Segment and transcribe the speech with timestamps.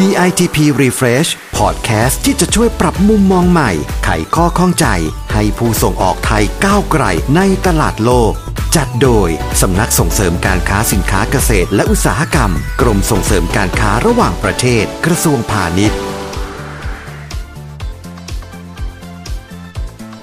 [0.00, 3.70] DITP Refresh Podcast ที่จะช่วยปรับมุมมองใหม่
[4.04, 4.86] ไขข้อข้องใจ
[5.32, 7.04] ให้ผู้ส่งออกไทยก้าวไกล
[7.36, 8.32] ในตลาดโลก
[8.76, 9.28] จัดโดย
[9.62, 12.50] สำนักส่งเสริมการค้าสินค้าเกษตรและอุตสาหกรรม
[12.80, 15.98] กรมส่งเสริมการค้าระหว่างประเทศ กระทรวงพาณิชย์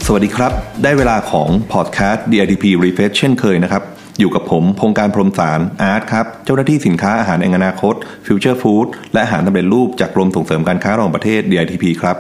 [0.06, 0.52] สวัสดีครับ
[0.84, 3.84] ได้เวลาของพอดแคสต์ DITP Refresh เช่นเคยนะครับ
[4.20, 7.96] อยู่กับผมพงการพรหมสารอาร์ตครับ เจ้าหน้าที่สินค้าอาหารแห่งอนาคต
[8.26, 12.18] Future Food และอาหารสำเร็จรูปจากกรมส่งเสริมการค้าระหว่างประเทศ DITP ครับ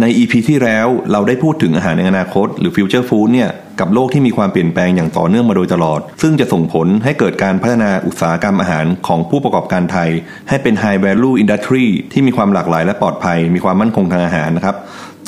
[0.00, 3.50] ใน EP ที่แล้วเราได้พูดถึงอาหารในอนาคต หรือ Future Food เนี่ย
[3.80, 10.10] กับโลกที่มีความเปลี่ยนแปลงอย่างต่อเนื่องมาโดยตลอด ซึ่งจะส่งผลให้เกิดการพัฒนาอุตสาหกรรมอาหารของผู้ประกอบการไทย
[10.48, 14.76] ให้เป็น High Value Industry ที่มีความหลากหลายและปลอดภัย มีความมั่นคงทางอาหารนะครับ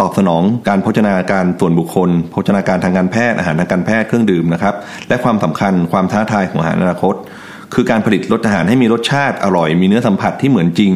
[0.00, 4.74] ตอบสนองการโภชนาการส่วนบุคคล โภชนาการทางการแพทย์อาหารทางการแพทย์เครื่องดื่มนะครับ
[5.08, 7.14] และความสำคัญความท้าทายของอาหารอนาคต
[7.74, 10.92] คือการผลิตรสอาหารให้มีรสชาติอร่อย มีเนื้อสัมผัสที่เหมือนจริง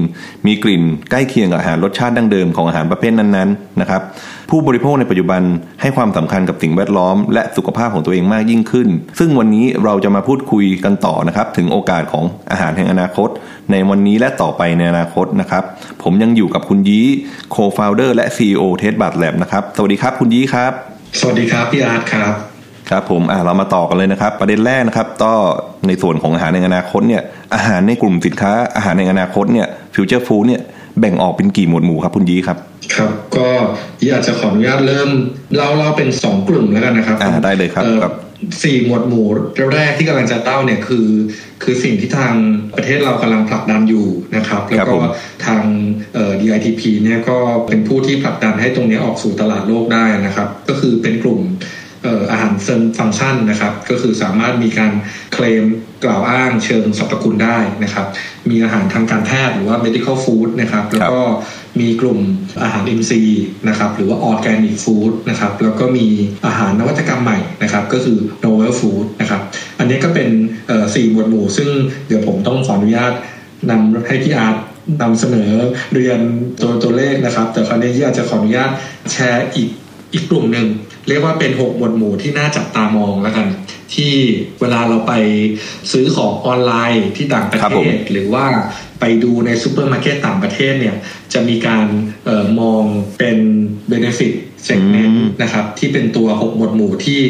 [0.47, 4.03] มีกลิ่นใกล้เคียงกับอาหารรสชาติดั้งเดิมของอาหารประเภทนั้นๆนะครับ
[4.51, 5.43] ผู้บริโภคในปัจจุบัน
[5.81, 13.29] ให้ความสำคัญกับสิ่งแวดล้อม และสุขภาพของตัวเองมากยิ่งขึ้น ซึ่งวันนี้เราจะมาพูดคุยกันต่อนะครับถึงโอกาสของอาหารแห่งอนาคต
[13.71, 15.65] ในวันนี้และต่อไปในอนาคตนะครับ
[16.03, 17.07] ผมยังอยู่กับคุณยี้
[17.55, 20.73] co-founder และ CEO เทสบัตแลบนะครับสวัสดีครับคุณยี้ครับ
[21.21, 22.54] สวัสดีครับพี่อาร์ตครับ
[22.91, 25.33] ครับผมอ่าเรามาต่อกันเลยนะครับ ประเด็นแรกนะครับก็
[25.87, 27.23] ในส่วนของอาหารในอนาคตเนี่ย
[27.55, 30.63] อาหารในกลุ่มสินค้าอาหารในอนาคตเนี่ยฟิวเจอร์ฟู้ดเนี่ย
[31.01, 32.59] แบ่งออกเป็นกี่หมวดหมู่ครับคุณยีครับ
[32.95, 33.49] ครับก็
[34.01, 35.11] ยี่อาจจะขออนุญาตเริ่ม
[35.57, 38.15] เล่าเล่าเป็นสองกลุ่มแล้วกันนะครับอ่าได้เลยครับอ่อครับ
[38.63, 39.27] สี่หมวดหมู่
[39.75, 41.07] แรกที่กำลังจะเล่าเนี่ยคือ
[41.63, 42.35] คือสิ่งที่ทาง
[42.77, 45.05] ประเทศเรากำลังผลักดันอยู่นะครับ แล้วครับก็ผม
[45.47, 45.63] ทาง
[46.15, 51.41] เอ่อ DITP เนี่ยก็เป็นผู้ที่ผลักดันให้ตรงนี้ออกสู่ตลาดโลกได้นะครับ ก็คือเป็นกลุ่ม
[51.84, 54.93] เอ่ออาหารเสริมฟังก์ชันนะครับ ก็คือสามารถมีการ
[55.33, 55.65] เคลม
[56.05, 58.07] กล่าวอ้างเชิงสรรพคุณได้นะครับ
[58.51, 61.21] มีอาหารทางการแพทย์หรือว่า medical food นะครับ แล้วก็
[61.81, 62.19] มีกลุ่ม
[62.63, 63.13] อาหาร MC
[63.69, 66.07] นะครับ หรือว่า organic food นะครับ แล้วก็มี
[66.47, 69.41] อาหารนวัตกรรมใหม่นะครับ ก็คือ novel food นะครับ
[69.79, 70.29] อันนี้ก็เป็น
[70.67, 71.69] เอ่อสี่หมวดหมู่ ซึ่ง
[72.07, 73.13] เดี๋ยวผมต้องขออนุญาต
[73.71, 74.57] นำให้พี่อาร์ต
[75.03, 75.51] นำเสนอ
[75.95, 76.21] เรียน
[76.61, 78.71] ตัวตัวเลขนะครับ แต่คราวนี้ยี่อาจจะขออนุญาต
[79.13, 79.69] แชร์อีก
[80.13, 80.67] อีกกลุ่มหนึ่ง
[81.09, 83.47] เรียกว่าเป็นหกหมวดหมู่ที่น่าจับตามองแล้วกัน
[83.95, 84.15] ที่
[84.61, 85.13] เวลาเราไป
[85.93, 88.45] ซื้อของออนไลน์ที่ต่างประเทศครับผมหรือว่า
[89.01, 90.97] ไปดูในซูเปอร์มาร์เก็ตต่างประเทศเนี่ย
[91.33, 91.87] จะมีการ
[92.25, 92.85] เออมอง
[93.19, 93.39] เป็น
[93.91, 94.35] benefit
[94.69, 97.21] segment นะครับที่เป็นตัว 6 หมวดหมู่ที่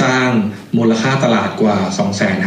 [0.00, 0.28] สร้าง
[0.76, 1.76] มูลค่าตลาดกว่า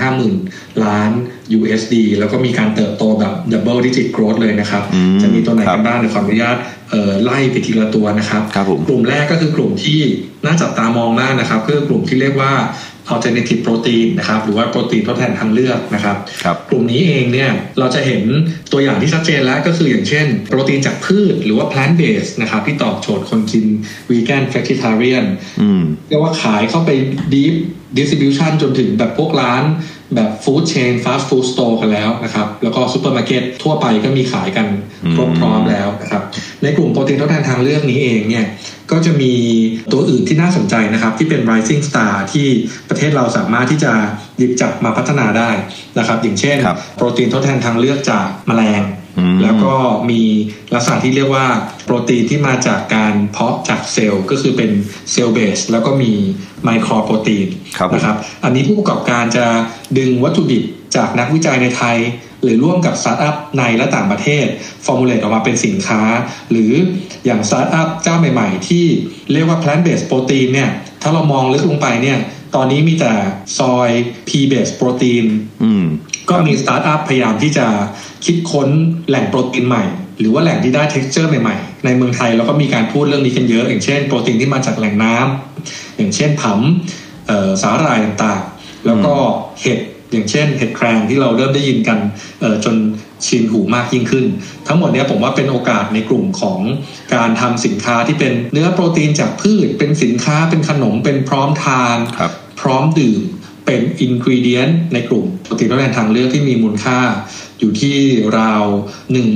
[0.07, 1.11] 250,000 ล้าน
[1.57, 6.82] USD แล้วก็มีการเติบโตแบบ double digit growth เลยนะครับอืมจะมีตัวไหนกันบ้างครับเดี๋ยวขออนุญาตเอ่อ
[7.23, 10.01] ไล่ไปทีละตัวนะครับครับผมกลุ่มแรกก็คือกลุ่มที่
[10.45, 12.53] น่าจับตามองมากนะครับก็คือกลุ่มที่เรียกว่า
[13.13, 17.49] alternative protein นะครับหรือว่าโปรตีนทดแทนทางเลือกนะครับครับกลุ่มนี้เองเนี่ย
[17.79, 18.23] เราจะเห็น
[18.71, 23.65] ตัวอย่างที่ชัดเจนแล้วก็คืออย่างเช่น โปรตีนจากพืชหรือว่า plant based นะครับที่ตอบโจทย์คนกิน
[24.09, 25.25] vegan vegetarian
[25.61, 26.89] อืมเรียกว่าขายเข้าไป
[27.33, 27.55] deep
[27.97, 29.63] distribution จนถึงแบบพวกร้าน
[30.15, 34.67] แบบ food chain fast food store กันแล้วนะครับ แล้วก็ซูเปอร์มาร์เก็ตทั่วไปก็มีขายกัน
[35.15, 36.23] ครบพร้อมแล้วนะครับ
[36.63, 38.47] ในกลุ่มโปรตีนทดแทนทางเลือกนี้เองเนี่ย
[38.91, 39.33] ก็จะมี
[39.91, 42.47] ตัวอื่นที่น่าสนใจนะครับ ที่เป็น rising star ที่
[42.89, 43.91] ประเทศเราสามารถที่จะ
[44.37, 45.49] หยิบจับมาพัฒนาได้
[45.97, 48.81] นะครับ อย่างเช่นครับโปรตีนทดแทนทางเลือกจากแมลง
[49.19, 49.73] อืมแล้วก็
[50.09, 50.21] มี
[50.73, 51.47] ลักษณะที่เรียกว่า
[51.85, 54.71] โปรตีนที่มาจากการเพาะจากเซลล์ก็คือเป็น
[55.11, 56.11] เซลล์เบสแล้วก็มี
[56.63, 57.47] ไมโครโปรตีน
[57.77, 59.45] ครับผมนะครับ อันนี้ผู้ประกอบการจะ
[59.97, 60.63] ดึงวัตถุดิบ
[60.95, 61.97] จากนักวิจัยในไทย
[62.43, 64.45] หรือร่วมกับสตาร์ทอัพในและต่างประเทศ
[64.85, 66.01] formulate ออกมาเป็นสินค้า
[66.51, 66.71] หรือ
[67.25, 68.85] อย่างสตาร์ทอัพเจ้าใหม่ ๆ ที่
[69.31, 70.69] เรียกว่า plant based protein เนี่ย
[71.01, 72.19] ถ้าเรามองลึกลงไปเนี่ย
[72.55, 73.13] ตอนนี้มีแต่
[73.57, 75.25] soy pea based protein
[75.63, 75.85] อืม
[76.29, 77.65] ก็มีสตาร์ทอัพพยายามที่จะ
[78.25, 78.69] คิดค้น
[79.07, 79.83] แหล่งโปรตีนใหม่
[80.19, 89.15] หรือว่าแหล่งที่ได้ texture ใหม่ๆ ในเมืองไทยเราก็มีการพูดเรื่องนี้กันเยอะ อย่างเช่นโปรตีนที่มาจากแหล่งน้ำอย่างเช่นผำเอ่อสาหร่ายต่างๆ แล้วก็
[89.61, 89.79] เห็ด
[90.13, 91.99] อย่างเช่นเห็ดแครงที่เราเริ่มได้ยินกัน
[92.41, 92.75] เอ่อจน
[93.25, 94.25] ชินหูมากยิ่งขึ้น
[94.67, 96.59] ทั้งหมดเนี้ยผมว่าเป็นโอกาสในกลุ่มของ
[97.15, 103.21] การทำสินค้าที่เป็นเนื้อโปรตีนจากพืช เป็นสินค้าเป็นขนมเป็นพร้อมทานครับพร้อมดื่ม
[103.65, 106.99] เป็นอินกรีเดียนในกลุ่มโปรตีนทดแทนทางเลือกที่มีมูลค่า
[107.59, 107.95] อยู่ที่
[108.39, 108.63] ราว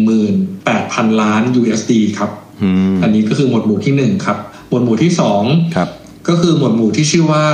[0.05, 2.31] 18,000 ล้าน USD ครับ
[2.61, 4.37] อืมอันนี้ก็คือหมวดหมู่ที่ 1 ครับ
[4.69, 5.11] หมวดหมู่ที่
[5.43, 5.87] 2ครับ
[6.29, 7.45] ก็คือหมวดหมู่ที่ชื่อว่า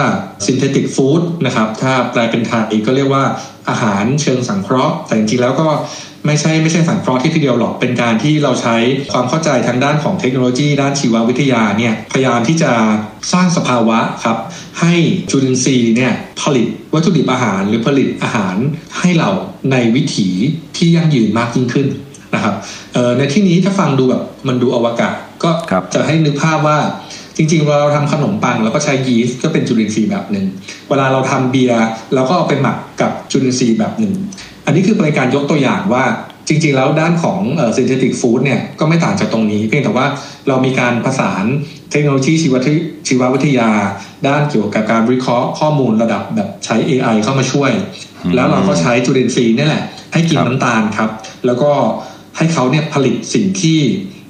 [0.46, 3.24] synthetic food นะครับ ถ้าแปลเป็นไทยก็เรียกว่า
[3.70, 5.68] อาหารเชิงสังเคราะห์ แต่จริงๆแล้วก็
[6.26, 8.76] ไม่ใช่ไม่ใช่สังเคราะห์ที่ทีเดียวหรอก เป็นการที่เราใช้
[9.12, 12.72] ความเข้าใจทางด้านของเทคโนโลยี ด้านชีววิทยาเนี่ยพยายามที่จะ
[13.34, 14.38] สร้างสภาวะครับ
[14.82, 14.94] ให้
[15.30, 18.56] จุลินทรีย์เนี่ยผลิตวัตถุดิบอาหารหรือผลิตอาหาร
[19.00, 19.30] ให้เรา
[19.72, 20.30] ในวิถี
[20.78, 21.88] ที่ยั่งยืนมากยิ่งขึ้น
[22.36, 22.56] นะครับ
[22.94, 25.52] นะครับในที่นี้ถ้าฟังดูแบบมันดูอวกาศก็
[25.96, 26.78] จะให้นึกภาพว่า
[27.38, 30.46] จริงๆเราทำขนมปังเราก็ใช้ยีสต์ก็เป็นจุลินทรีย์แบบหนึ่ง
[30.90, 31.84] เวลาเราทำเบียร์
[32.14, 34.14] เราก็เอาไปหมักกับจุลินทรีย์แบบหนึ่ง
[34.66, 36.04] อันนี้คือเป็นการยกตัวอย่างว่า
[36.48, 40.06] จริงๆ แล้วด้านของเอ่อซินเทติกฟู้ดเนี่ยก็ไม่ต่างจากตรงนี้ เพียงแต่ว่า
[40.48, 41.46] เรามีการผสาน
[41.92, 42.56] เทคโนโลยีชีว
[43.08, 43.70] ชีววิทยา
[44.28, 47.72] ด้านเกี่ยวกับการวิเคราะห์ข้อมูลระดับแบบใช้ AI เข้ามาช่วย
[48.36, 49.84] แล้วเราก็ใช้จุลินทรีย์นี่แหละ
[50.14, 51.10] ให้กินน้ำตาลครับ
[51.46, 51.72] แล้วก็
[52.38, 53.80] ให้เขาเนี่ยผลิตสิ่งที่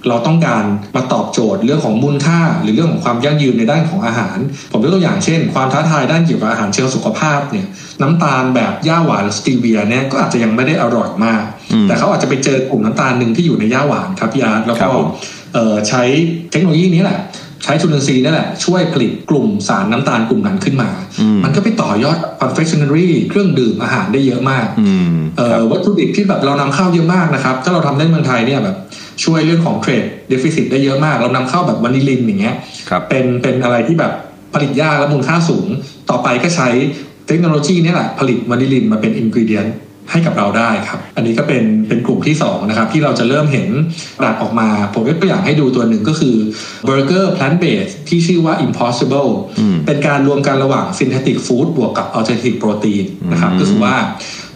[0.10, 0.64] เราต้องการ
[0.96, 4.38] มาตอบโจทย์เรื่องของมูลค่า หรือเรื่องของความยั่งยืนในด้านของอาหาร
[4.72, 7.68] ผมยกตัวอย่างเช่น ความท้าทายด้านเกี่ยวกับอาหารเชิงสุขภาพเนี่ย
[8.02, 11.44] น้ำตาลแบบย่าหวานสตีเวียเนี่ยก็อาจจะยังไม่ได้อร่อยมาก
[11.88, 14.90] แต่เขาอาจจะไปเจอกลุ่มน้ำตาลหนึ่งที่อยู่ในย่าหวานครับยาแล้วก็
[15.90, 16.04] ใช้
[16.52, 17.20] เทคโนโลยีนี้แหละ
[17.66, 20.90] ใช้จุลินทรีย์นี่แหละ ช่วยผลิตกลุ่มสารน้ำตาลกลุ่มนั้นขึ้นมา
[21.44, 24.68] มันก็ไปต่อยอด confectionery เครื่องดื่มอาหารได้เยอะมาก
[25.72, 28.76] วัตถุดิบที่แบบเรานำเข้าเยอะมากนะครับ ถ้าเราทำในเมืองไทยเนี่ยแบบ
[29.24, 32.56] ช่วยเรื่องของเทรดเดฟิซิตได้เยอะมาก เรานำเข้าแบบวานิลินอย่างเงี้ย
[33.10, 34.14] เป็นเป็นอะไรที่แบบ
[34.54, 35.68] ผลิตยากและมูลค่าสูง
[36.10, 36.70] ต่อไปก็ใช้
[37.28, 39.68] เทคโนโลยีนี่แหละผลิตวานิลินมาเป็นอินกิเดียน
[40.12, 43.68] ให้กับเราได้ครับ อันนี้ก็เป็นเป็นกลุ่มที่2นะครับที่เราจะเริ่มเห็น
[44.20, 46.36] หลักออกมา ผมยกตัวอย่างให้ดูตัวหนึ่งก็คือ
[46.86, 49.32] เบอร์เกอร์ plant based ที่ชื่อว่า Impossible
[49.86, 53.96] เป็นการรวมกันระหว่าง synthetic food บวกกับ alternative protein นะครับก็คือว่า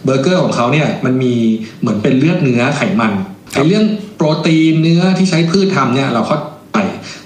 [0.04, 1.34] เบอร์เกอร์ของเขาเนี่ยมันมี
[1.80, 3.12] เหมือนเป็นเลือดเนื้อไขมัน
[3.54, 3.84] ในเรื่อง
[4.16, 6.38] โปรตีนเนื้อที่ใช้พืชทำเนี่ยเราเข้า
[6.74, 6.78] ไป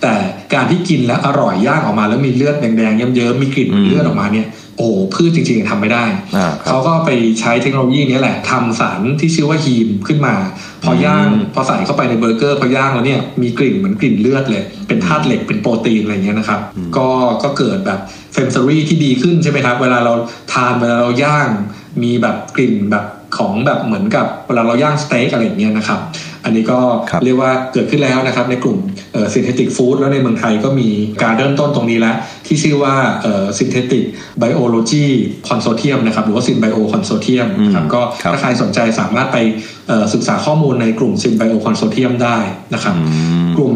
[0.03, 0.15] แต่
[0.55, 4.47] การที่กินแล้วอร่อยย่างออกมาแล้วมีเลือดแดงๆเยิ้มๆมีกลิ่นเลือดออกมาเนี่ย
[4.79, 6.05] โอ้พืชจริงๆทำไม่ได้
[6.67, 7.11] เขาก็ไป
[7.41, 10.35] ใช้เทคโนโลยีนี้แหละทำสารที่ชื่อว่า heme ขึ้นมา
[10.83, 16.61] พอย่างพอใส่เข้าไปในเบอร์เกอร์พอย่างแล้วเนี่ยมีกลิ่นเหมือนกลิ่นเลือดเลย เป็นธาตุเหล็กเป็นโปรตีนอะไรเงี้ยนะครับ
[16.97, 17.09] ก็
[17.43, 18.01] ก็เกิดแบบ
[18.33, 20.13] sensory ที่ดีขึ้นใช่ไหมครับ เวลาเรา
[20.53, 21.49] ทานเวลาเราย่าง
[22.03, 23.05] มีแบบกลิ่นแบบ
[23.39, 26.01] ของแบบเหมือนกับเวลาเราย่างสเต็กอะไรอย่างเงี้ยนะครับ
[26.45, 26.79] อันนี้ก็
[27.25, 28.79] เรียกว่าเกิดขึ้นแล้วนะครับ ในกลุ่ม
[29.13, 30.89] เอ่อ synthetic food แล้วในเมืองไทยก็มี
[31.23, 34.05] การเริ่มต้นตรงนี้แล้ว ที่ชื่อว่าเอ่อ synthetic
[34.39, 38.01] biology consortium นะครับหรือว่า SynBio consortium นะครับก็
[38.33, 39.39] ถ้าใครสนใจสามารถไป
[40.15, 42.37] ศึกษาข้อมูลในกลุ่ม SynBio consortium ได้
[42.75, 42.97] นะครับ
[43.57, 43.75] กลุ่ม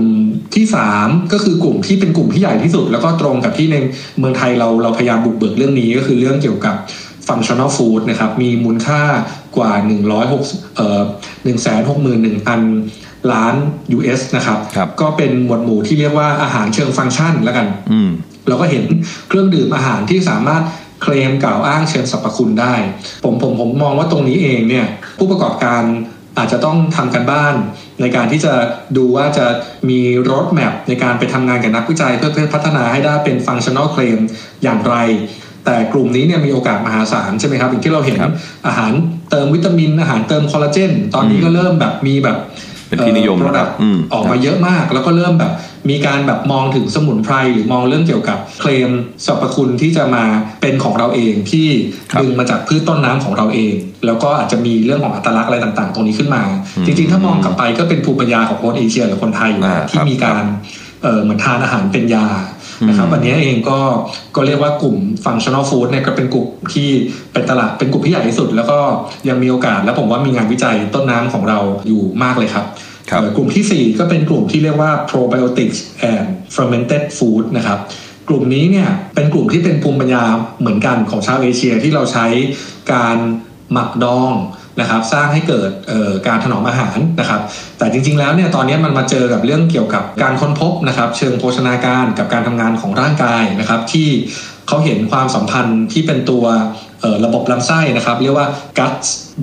[0.54, 0.66] ที่
[0.98, 3.76] 3 ก็คือกลุ่มที่เป็นกลุ่มที่ใหญ่ที่สุด แล้วก็ตรงกับที่ใน
[4.18, 6.74] เมืองไทยเราเราพยายามบุกเบิกเรื่องนี้ก็คือเรื่องเกี่ยวกับ
[7.28, 9.00] functional food นะครับ มีมูลค่า
[9.56, 9.72] กว่า
[10.24, 11.02] 106เอ่อ
[12.04, 13.54] 161,000 ล้าน
[13.96, 17.66] US นะครับครับก็เป็นหมวดหมู่ที่เรียกว่าอาหารเชิงฟังก์ชันแล้วกัน
[18.48, 18.84] เราก็เห็น
[19.28, 20.62] เครื่องดื่มอาหารที่สามารถ
[21.02, 22.74] เคลมกล่าวอ้างเชิงสรรพคุณได้
[23.24, 24.86] ผมผมผมมองว่าตรงนี้เองเนี่ย
[25.18, 25.82] ผู้ประกอบการ
[26.38, 27.54] อาจจะต้องทำการบ้าน
[28.00, 28.54] ในการที่จะ
[28.96, 29.46] ดูว่าจะ
[29.88, 30.00] มี
[30.30, 34.20] roadmap ในการไปทำงานกับนักวิจัยเพื่อพัฒนาให้ได้เป็น functional claim
[34.62, 34.94] อย่างไร
[35.66, 38.16] แต่กลุ่มนี้เนี่ยมีโอกาสมหาศาลใช่ไหมครับอย่างที่เราเห็น
[38.66, 38.92] อาหาร
[39.30, 42.38] เติมวิตามิน อาหารเติมคอลลาเจน ตอนนี้ก็เริ่มแบบมีแบบ
[42.88, 43.68] เป็นที่นิยมระดับ
[44.12, 45.52] ออกมาเยอะมาก แล้วก็เริ่มแบบ
[45.90, 48.90] มีการแบบมองถึงสมุนไพรหรือมองเรื่องเกี่ยวกับเคลม
[49.26, 50.24] สรรพคุณที่จะมา
[50.60, 51.66] เป็นของเราเองที่
[52.20, 53.74] ดึงมาจากพืชต้นน้ำของเราเอง
[54.06, 56.42] แล้วก็อาจจะมีเรื่องของอัตลักษณ์อะไรต่างๆ ตรงนี้ขึ้นมา
[56.86, 59.50] จริงๆ ถ้ามองกลับไปก็เป็นภูมิปัญญาของคนเอเชียหรือคนไทย
[59.90, 60.44] ที่มีการ
[61.22, 62.26] เหมือนทานอาหารเป็นยา
[62.88, 63.78] นะครับวันนี้เองก็
[64.36, 66.88] ก็เรียกว่ากลุ่มฟังชั่นอลฟู้ดเนี่ยก็เป็นกลุ่มที่
[67.32, 68.78] เป็นตลาดเป็นกลุ่มที่ใหญ่ที่สุด แล้วก็
[69.28, 72.66] ยังมีโอกาสแล้วผมว่ามีงานวิจัยต้นน้ำของเราอยู่มากเลยครับ
[73.36, 75.78] กลุ่มที่ 4 ก็เป็นกลุ่มที่เรียกว่า probiotics
[76.12, 77.78] and fermented food นะครับ
[78.28, 80.24] กลุ่มนี้เนี่ยเป็นกลุ่มที่เป็นภูมิปัญญา
[80.60, 82.26] เหมือนกันของชาวเอเชียที่เราใช้
[82.92, 83.16] การ
[83.72, 84.32] หมักดอง
[84.80, 85.70] นะครับสร้างให้เกิด
[86.26, 87.40] การถนอมอาหารนะครับ
[87.78, 94.08] แต่จริงๆแล้วเนี่ยตอนนี้มันมาเจอกับเรื่องเกี่ยวกับการค้นพบนะครับ เชิงโภชนาการกับการทำงานของร่างกายนะครับ ที่
[94.68, 96.44] เขาเห็นความสัมพันธ์ที่เป็นตัว
[97.24, 98.96] ระบบลำไส้นะครับ เรียกว่า gut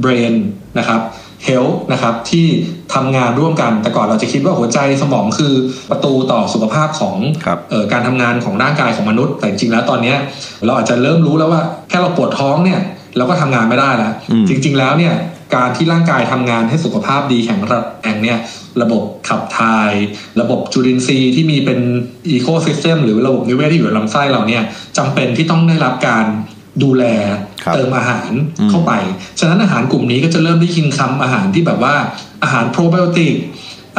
[0.03, 0.35] brain
[0.79, 1.01] นะครับ
[1.47, 2.47] health นะครับที่
[2.93, 5.53] ทำงานร่วมกันแต่ก่อนเราจะคิดว่าหัวใจสมองคือ
[5.89, 7.15] ประตูต่อสุขภาพของ
[7.71, 10.15] ออการทำงานของร่างกายของมนุษย์ แต่จริงๆแล้วตอนนี้
[10.65, 12.79] เราอาจจะเริ่มรู้แล้วว่าแค่เราปวดท้องเนี่ย
[13.17, 14.13] เราก็ทำงานไม่ได้แล้ว
[14.49, 15.15] จริง ๆ แล้วเนี่ย
[15.55, 17.73] การที่ร่างกายทำงานให้สุขภาพดีแข็งแร
[18.13, 18.39] งเนี่ย
[18.81, 19.91] ระบบขับถ่าย
[20.41, 21.79] ระบบจุลินทรีย์ที่มีเป็น
[22.29, 24.63] อีโคซิสเต็มหรือระบบนิเวศที่อยู่ในลำไส้เราเนี่ย
[24.97, 26.25] จำเป็นที่ต้องได้รับการ
[26.83, 27.03] ดูแล
[27.73, 28.31] เติมอาหาร
[28.69, 28.91] เข้าไป
[29.39, 31.95] ฉะนั้นอาหารกลุ่มนี้ก็จะเริ่มได้ยินคำอาหารที่แบบว่า
[32.43, 33.35] อาหารโปรไบโอติก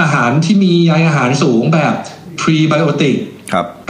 [0.00, 1.94] อาหารที่มีใยอาหารสูงแบบ
[2.40, 3.16] พรีไบโอติก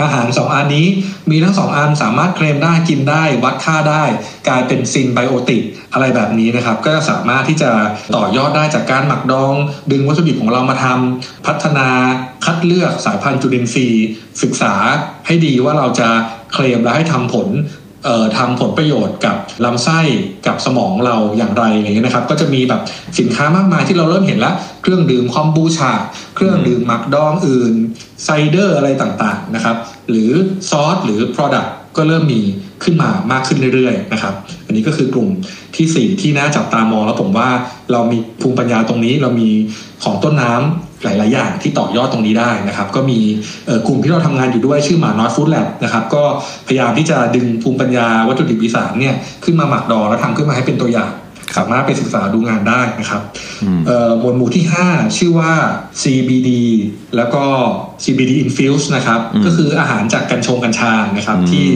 [0.02, 0.86] อาหารสองอันนี้
[1.30, 4.04] มีทั้งสองอันสามารถเคลมได้กินได้วัดค่าได้
[4.48, 7.70] กลายเป็นซินไบโอติกอะไรแบบนี้นะครับ ก็สามารถที่จะ
[8.16, 9.54] ต่อยอดได้จากการหมักดอง
[9.90, 11.88] ดึงวัตถุดิบของเรามาทำพัฒนา
[12.44, 14.06] คัดเลือกสายพันธุ์จุลินทรีย์
[14.42, 14.74] ศึกษา
[15.26, 16.08] ให้ดีว่าเราจะ
[16.52, 17.48] เคลมและให้ทำผล
[18.36, 20.00] ทำผลประโยชน์กับลำไส้
[20.46, 22.80] กับสมองเราอย่างไรอะไรเงี้ยนะครับ ก็จะมีแบบ
[23.18, 25.92] สินค้ามากมายที่เราเริ่มเห็นแล้วเครื่องดื่มคอมบูชา
[26.36, 27.72] เครื่องดื่มหมักดองอื่น
[28.24, 29.76] ไซเดอร์อะไรต่างๆนะครับ
[30.10, 30.30] หรือ
[30.70, 32.40] ซอสหรือ Product ก็เริ่มมี
[32.84, 34.34] ขึ้นมามากขึ้นเรื่อยๆนะครับ
[34.66, 35.28] อันนี้ก็คือกลุ่ม
[35.76, 37.48] ที่ 4 ที่น่าจับตามองแล้วผมว่า
[37.92, 39.50] เรามีภูมิปัญญาตรงนี้เรามี
[40.04, 43.18] ของต้นน้ำ หลาย ๆ อย่างที่ต่อยอดตรงนี้ได้นะครับ ก็มี
[43.86, 46.24] กลุ่มที่เราทำงานอยู่ด้วยชื่อหมาน้อยฟู้ดแลบนะครับก็
[46.66, 51.12] พยายามที่จะดึงภูมิปัญญาวัตถุดิบอีสานเนี่ยขึ้นมาหมักดองแล้วทำขึ้นมาให้เป็นตัวอย่าง
[51.58, 53.22] สามารถไปศึกษาดูงานได้นะครับ
[54.20, 55.52] หมวดหมู่ที่ 5 ชื่อว่า
[56.02, 56.50] CBD
[57.16, 57.44] แล้วก็
[58.04, 61.66] CBD infused นะครับ ก็คืออาหารจากกัญชงกัญชานะครับ ที่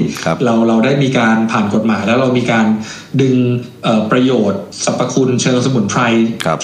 [0.45, 2.67] เราเราได้มีการผ่านกฎหมาย แล้วเรามีการ
[3.23, 3.37] ดึง
[4.11, 6.01] ประโยชน์สรรพคุณเชิงสมุนไพร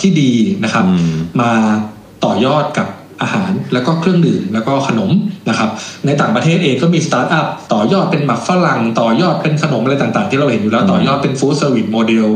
[0.00, 0.33] ที่ดี
[0.64, 0.85] นะครับ
[1.40, 1.52] มา
[2.25, 2.88] ต่อยอดกับ
[3.23, 5.11] อาหารแล้วก็เครื่องดื่มแล้วก็ขนม
[5.49, 5.71] นะครับ
[6.07, 12.26] ในต่างประเทศเองก็มีสตาร์ทอัพต่อยอดเป็นหมากฝรั่งต่อยอดเป็นขนมอะไรต่างๆ ที่เราเห็นอยู่แล้วต่อยอดเป็น food service model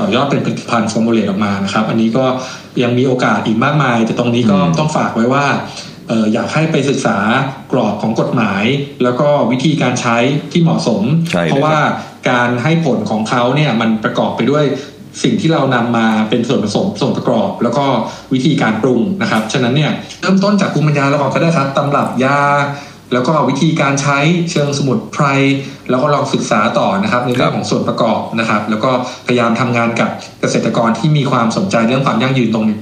[0.00, 2.24] ต่อยอดเป็นผลิตภัณฑ์ formulate ออกมานะครับ อันนี้ก็
[2.82, 5.46] ยังมีโอกาสอีกมากมาย แต่ตรงนี้ก็ต้องฝากไว้ว่า
[6.32, 7.16] อยากให้ไปศึกษา
[7.72, 8.64] กรอบของกฎหมาย
[9.02, 10.16] แล้วก็วิธีการใช้
[10.52, 11.02] ที่เหมาะสม
[11.50, 11.78] เพราะว่า
[12.30, 14.64] การให้ผลของเขาเนี่ยมันประกอบไปด้วย
[15.22, 17.86] สิ่งที่เรานำมาเป็นส่วนผสมส่วนประกอบ แล้วก็
[18.32, 22.40] วิธีการปรุงนะครับ ฉะนั้นเนี่ยเริ่มต้นจากภูมิปัญญาเราก่อนก็ได้ครับตำรับยา
[23.12, 24.18] แล้วก็วิธีการใช้
[24.50, 25.24] เชิงสมุนไพร
[25.90, 28.90] แล้วก็ลองศึกษาต่อนะครับในเรื่องของส่วนประกอบนะครับ แล้วก็
[29.26, 32.76] พยายามทำงานกับเกษตรกรที่มีความสนใจเรื่องความยั่งยืนตรงนี้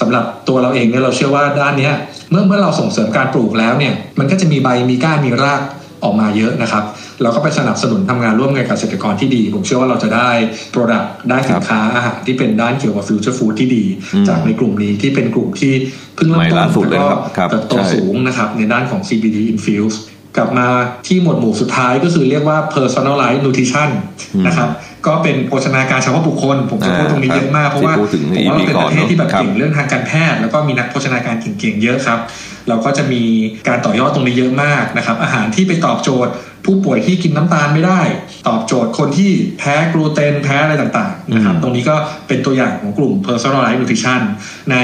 [0.00, 1.90] สำหรับตัวเราเองเนี่ยเราเชื่อว่าด้านนี้
[2.30, 5.60] เมื่อเมื่อเราส่งเสริมการปลูกแล้วเนี่ยมันก็จะมีใบมีก้านมีราก
[6.04, 6.84] ออกมาเยอะนะครับ
[7.22, 10.30] เราก็ไปสนับสนุนทำงานร่วมกันกับเกษตรกรที่ดี ผมเชื่อว่าเราจะได้
[10.70, 13.84] product ได้สินค้าอาหารที่เป็นด้านเกี่ยวกับ future food ที่ดี
[14.28, 15.72] จากในกลุ่มนี้ที่เป็นกลุ่มที่
[16.16, 17.14] เพิ่งเริ่มต้นแล้วก็
[17.50, 19.96] เติบโตสูงนะครับในด้านของ CBD infuse
[20.36, 20.66] กลับมา
[21.06, 23.88] ที่หมวดหมู่สุดท้ายก็คือเรียกว่า personalized nutrition
[24.46, 24.70] นะครับ
[25.06, 27.94] ก็เป็นโภชนาการเฉพาะบุคคล ผมจะพูดตรงนี้เยอะมาก เพราะว่า
[28.36, 32.18] ผมว่าเป็นประเทศที่แบบเก่งเรื่องทางการแพทย์ แล้วก็มีนักโภชนาการเก่งๆเยอะครับ
[32.68, 33.22] เราก็จะมี
[33.68, 36.32] การต่อยอดตรงนี้เยอะมากนะครับ อาหารที่ไปตอบโจทย์
[36.64, 38.00] ผู้ป่วยที่กินน้ำตาลไม่ได้
[38.48, 41.96] ตอบโจทย์คนที่แพ้กลูเตนแพ้อะไรต่างๆนะครับตรงนี้ก็
[42.28, 44.20] เป็นตัวอย่างของกลุ่ม personalized nutrition
[44.72, 44.76] ใน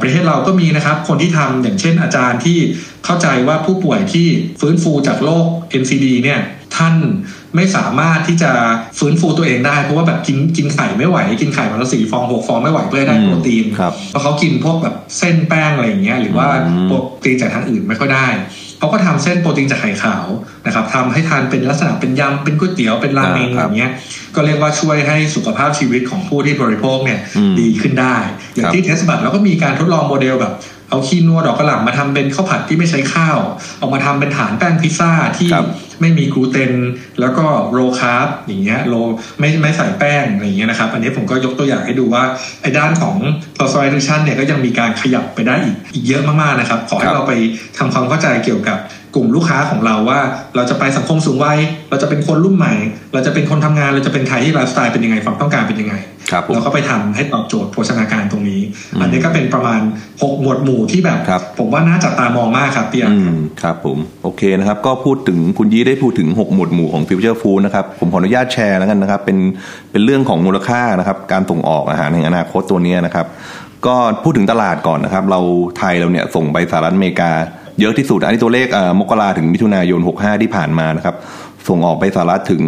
[0.00, 2.58] ประเทศเราก็มีนะครับ คนที่ทำอย่างเช่นอาจารย์ที่
[3.04, 4.26] เข้าใจว่าผู้ป่วยที่
[4.60, 5.46] ฟื้นฟูจากโรค
[5.80, 6.40] NCD เนี่ย
[6.76, 6.96] ท่าน
[7.56, 8.50] ไม่สามารถที่จะ
[8.98, 13.64] ฟื้นฟูตัวเองได้ เพราะว่าแบบกินกินไข่ไม่ไหว กินไข่วันละสี่ฟองหกฟองไม่ไหวเพื่อได้โปรตีน
[14.10, 16.48] เพราะเขากินพวกแบบเส้นแป้งอะไรอย่างเงี้ยหรือว่า
[16.86, 18.26] โปรตีนจากทางอื่นไม่ค่อยได้
[18.78, 20.26] เขาก็ทำเส้นโปรตีนจากไข่ขาว
[20.66, 23.92] นะครับทำให้ทานเป็นลักษณะเป็นยำเป็นก๋วยเตี๋ยวเป็นราเมงอย่างเงี้ย
[24.34, 27.20] ก็เรียกว่าช่วยให้สุขภาพชีวิตของผู้ที่บริโภคเนี่ย
[27.60, 28.16] ดีขึ้นได้
[28.54, 30.52] อย่างที่ Tastebud เราก็มีการทดลองโมเดลแบบ
[30.90, 33.38] เอาขี้นัวดอกกระหล่ำมาทำเป็นข้าวผัดที่ไม่ใช้ข้าว
[33.80, 35.48] ออกมาทำเป็นฐานแป้งพิซซ่าที่
[36.00, 36.72] ไม่มีกลูเตน
[37.20, 38.94] แล้วก็ low carb อย่างเงี้ย low
[39.38, 42.24] ไม่ไม่ใส่แป้งอะไรอย่างเงี้ยนะครับ อันนี้ผมก็ยกตัวอย่างให้ดูว่า
[42.62, 43.16] ไอ้ด้านของ
[43.58, 47.32] personalization เนี่ยก็ยังมีการขยับไปได้อีกอีกเยอะมากๆนะครับ ขอให้เราไป
[47.78, 48.78] ทำความเข้าใจเกี่ยวกับ
[49.14, 50.20] กลุ่มลูกค้าของเราว่า
[50.56, 51.58] เราจะไปสังคมสูงวัย
[51.90, 52.74] เราจะเป็นคนรุ่นใหม่
[53.12, 55.94] เราจะเป็นคนทำงานเราจะเป็นใครที่ไลฟ์สไตล์เป็นยังไงความต้องการเป็นยังไง
[56.54, 58.60] เราก็ไปทำให้ตอบโจทย์โภชนาการตรงนี้
[59.00, 59.80] อันนี้ก็เป็นประมาณ
[60.10, 61.18] 6 หมวดหมู่ที่แบบ
[61.58, 63.08] ผมว่าน่าจับตามองมากครับเปีย
[63.62, 69.38] ครับผมโอเคนะครับ ก็พูดถึงคุณยี่ได้พูดถึง 6 หมวดหมู่ของ future food นะครับผมขออนุญาตแชร์แล้วกันนะครับ เป็น
[69.90, 73.26] เป็นเรื่องของมูลค่านะครับ การส่งออกอาหารในอนาคตตัวนี้นะครับ
[73.86, 75.40] ก็พูดถึงตลาดก่อนนะครับ เรา
[75.78, 77.30] ไทยเราเนี่ยส่งไปสหรัฐอเมริกา
[77.80, 78.66] เยอะที่สุด อันนี้ตัวเลข
[79.00, 81.16] มกราถึงมิถุนายน 65 ที่ผ่านมานะครับ
[81.68, 82.62] ส่งออกไปสหรัฐถึง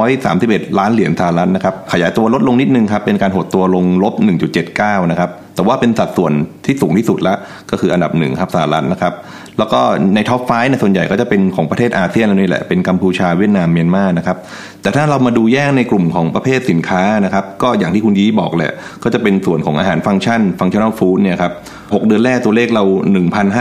[0.00, 4.14] 331 ล้านเหรียญสหรัฐนะครับ ขยายตัวลดลงนิดนึงครับ เป็นการหดตัวลงลบ
[4.62, 6.32] 1.79 นะครับ แต่ว่าเป็นสัดส่วน
[6.66, 7.38] ที่สูงที่สุดแล้ว
[7.70, 9.12] ก็คืออันดับหนึ่งครับสหรัฐนะครับ
[9.58, 9.80] แล้วก็
[10.14, 14.36] ใน top five ในส่วนใหญ่ก็จะเป็นของประเทศอาเซียนนี่แหละ เป็นกัมพูชาเวียดนามเมียนมานะครับ
[14.82, 21.52] แต่ถ้าเรามาดูแยกในกลุ่มของประเภทสินค้านะครับ ก็อย่างที่คุณยี้บอกแหละ ก็จะเป็นส่วนของอาหารฟังก์ชัน ฟังชั่นอลฟู้ดเนี่ยครับ
[21.94, 22.84] หเดือนแรกตัวเลขเรา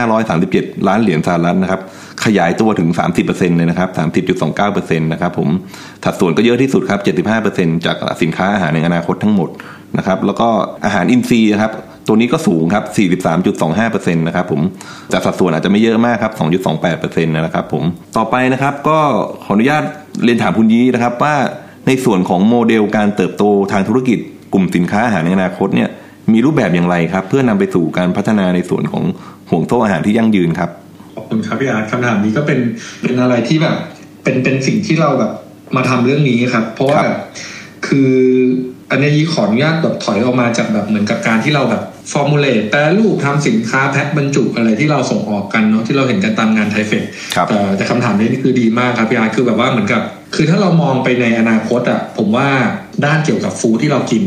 [0.06, 1.82] 1,537 ล้านเหรียญสหรัฐนะครับ
[2.26, 2.90] ขยายตัวถึง
[3.24, 3.90] 30%เลยนะครับ
[4.42, 5.50] 30.29%นะครับผม
[6.04, 7.00] ถัดส่วนก็เยอะที่สุดครับ
[7.48, 9.50] 75%จากสินค้าอาหารในอนาคตทั้งหมด
[9.98, 10.48] นะครับแล้วก็
[10.86, 11.72] อาหารอินทรีย์นะครับ
[12.08, 12.84] ตัวนี้ก็สูงครับ
[13.46, 14.62] 43.25%นะครับผม
[15.12, 16.34] จากสัดส่วนอาจจะไม่เยอะมากครับ
[16.80, 17.84] 2.28%นะครับผม
[18.18, 19.00] ต่อไปนะครับก็
[19.44, 19.84] ขออนุญาต
[20.24, 21.36] เรียนถามคุณยีนะครับว่า
[21.88, 24.20] ในส่วนของโมเดลการเติบโตทางธุรกิจ
[24.54, 25.90] กลุ่มสินค้าอาหารในอนาคตเนี่ย
[26.34, 29.04] มีรูปแบบอย่างไรครับ เพื่อนำไปสู่การพัฒนาในส่วนของ
[29.50, 30.70] ห่วงโซ่อาหารที่ยั่งยืนครับ
[31.16, 32.60] ขอบคุณครับพี่อาร์ตคำถามนี้ก็เป็น
[33.02, 33.76] เป็นอะไรที่แบบ
[34.24, 35.32] เป็นเป็นสิ่งที่เราแบบ
[35.76, 37.02] มาทำเรื่องนี้ครับ เพราะว่า
[37.88, 38.12] คือ
[38.92, 47.04] อันนี้ยี่ขออนุญาตแบบถอยออกมาจากแบบเหมือนกับการที่เราแบบformulate แปรรูปทำสินค้าแพ็คบรรจุอะไรที่เราส่งออกกันเนาะที่เราเห็นกันตามงาน THAIFEX
[47.36, 50.02] ครับแต่แต่คำถามนี้นี่คือดีมากครับพี่อาร์ตคือแบบว่าเหมือนกับ
[50.36, 52.50] คือถ้าเรามองไปในอนาคตอะผมว่า
[53.06, 54.24] ด้านเกี่ยวกับ food ที่เรากิน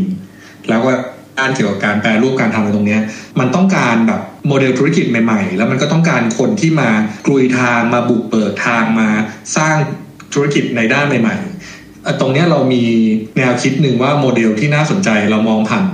[0.68, 0.92] แล้วก็
[1.38, 3.02] ด้านเกี่ยวกับการแปรรูปการทำอะไรตรงเนี้ย
[3.40, 6.90] มันต้องการแบบโมเดลธุรกิจใหม่ๆ แล้วมันก็ต้องการคนที่มา
[7.26, 9.08] กลุยทางมาบุกเปิดทางมา
[9.56, 9.76] สร้าง
[10.34, 11.46] ธุรกิจในด้านใหม่ๆเอ่อ
[12.20, 12.82] ตรงเนี้ยเรามี
[13.36, 15.84] แนวคิดหนึ่งว่าโมเดลที่น่าสนใจเรามองผ่าน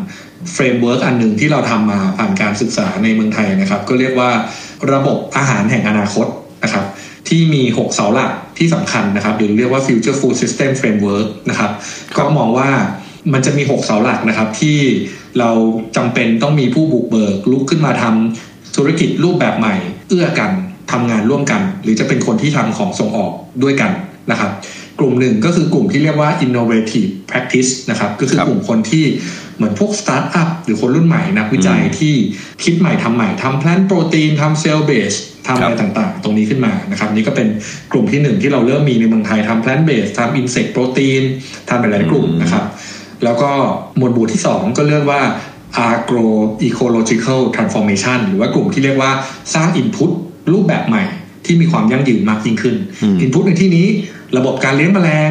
[0.52, 4.31] framework อันหนึ่งที่เราทำมาผ่านการศึกษาในเมืองไทยนะครับ ก็เรียกว่า
[4.92, 6.26] ระบบอาหารแห่งอนาคต
[6.64, 6.85] นะครับ
[7.28, 11.71] ที่มี 6 เสาหลักที่สำคัญนะครับ หรือเรียกว่า Future Food System Framework นะครับ
[12.16, 12.71] ก็มองว่า
[13.33, 14.78] มันจะมี 6 เสาหลักนะครับ ที่
[15.38, 15.50] เรา
[15.97, 19.75] จำเป็นต้องมีผู้บุกเบิกลุกขึ้นมาทำธุรกิจรูปแบบใหม่
[20.09, 20.50] เอื้อกัน
[20.92, 23.90] ทำงานร่วมกัน หรือจะเป็นคนที่ทำของส่งออกด้วยกัน
[24.31, 24.50] นะครับ
[25.02, 29.04] กลุ่มหนึ่งก็คือกลุ่มที่เรียกว่า innovative practice นะครับ ก็คือครับกลุ่มคนที่
[29.56, 32.14] เหมือนพวกสตาร์ทอัพหรือคนรุ่นใหม่นักวิจัยอืมที่
[32.64, 35.14] คิดใหม่ทำใหม่ทำ plant protein ทำ cell-based
[35.47, 37.49] ทำอะไรครับต่างๆ ตรงนี้ขึ้นมานะครับนี่ก็เป็น
[37.92, 41.23] กลุ่มที่หนึ่งที่เราเริ่มมีในเมืองไทยทำ plant-based ทำ insect protein
[41.68, 42.64] ทำหลายๆกลุ่มนะครับ
[43.25, 43.50] แล้วก็
[43.97, 45.23] หมวดหมู่ที่ 2 ก็เรียกว่า
[45.90, 46.26] agro
[46.68, 49.11] ecological transformation หรือว่ากลุ่มที่เรียกว่า
[49.54, 50.11] สร้าง input
[50.52, 51.04] รูปแบบใหม่
[51.47, 53.87] ที่มีความยั่งยืนมากยิ่งขึ้นอืม input ในที่นี้
[54.37, 55.31] ระบบการเลี้ยงแมลง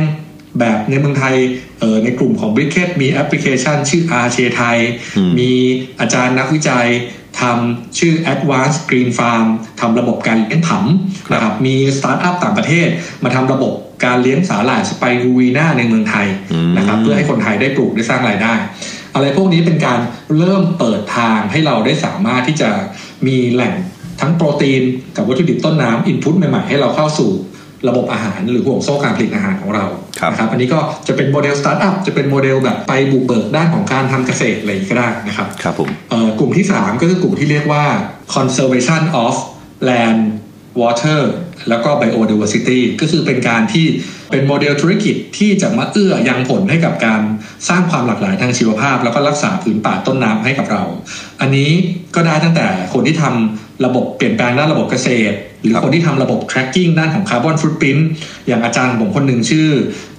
[0.60, 1.36] แบบในเมืองไทย
[1.80, 4.78] เอ่อในกลุ่มของ b r i c k e t มีแอปพลิเคชันชื่อ R เชไทย
[5.18, 5.52] อืมมี
[6.00, 6.88] อาจารย์นักวิจัย
[7.42, 9.48] ทำชื่อ Advanced Green Farm
[9.80, 12.88] ทำระบบการเลี้ยงผำนะครับมีสตาร์ทอัพต่างประเทศ
[13.24, 13.74] มาทำระบบ
[14.06, 18.54] การเลี้ยงสาหร่ายสไปรูลิน่าในเมืองไทยอืมนะครับเพื่อให้คนไทยได้ปลูกได้สร้างรายได้
[19.14, 20.00] อะไรพวกนี้เป็นการ
[20.38, 22.70] เริ่มเปิดทางให้เราได้สามารถที่จะ
[23.28, 23.74] มีแหล่ง
[24.22, 24.84] ทั้งโปรตีน
[25.16, 27.32] กับวัตถุดิบต้นน้ำ input ใหม่ๆ ให้เราเข้าสู่
[27.88, 29.86] ระบบอาหารหรือห่วงโซ่การผลิตอาหารของเรา
[30.20, 37.86] ครับนะครับอันนี้ก็จะเป็นโมเดลสตาร์ทอัพจะเป็นโมเดลแบบไปบุกเบิกด้านของการทำเกษตรอะไรอย่างนี้ก็ได้นะครับครับผมเอ่อกลุ่มที่ 3 ก็คือกลุ่มที่เรียกว่า
[38.36, 39.34] conservation of
[39.88, 40.22] land
[40.82, 41.22] water
[41.70, 43.86] แล้วก็ biodiversity ก็คือเป็นการที่
[44.32, 47.22] เป็นโมเดลธุรกิจที่จะมาเอื้อยังผลให้กับการ
[47.70, 50.84] สร้างความหลากหลายทางชีวภาพ แล้วก็รักษาพื้นป่าต้นน้ำให้กับเรา
[51.42, 51.72] อันนี้
[52.16, 58.02] ก็ได้ตั้งแต่คนที่ทำ ระบบเปลี่ยนแปลงด้านระบบเกษตร หรือครับคนที่ทำระบบ tracking ด้านของ carbon footprint
[58.48, 59.68] อย่างอาจารย์ผมคนหนึ่งชื่อ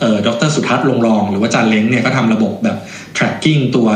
[0.00, 2.76] เอ่อดรสุทัศน์ลงรอง หรือว่าอาจารย์เล้งเนี่ยก็ทำระบบแบบ
[3.16, 3.88] tracking ตัว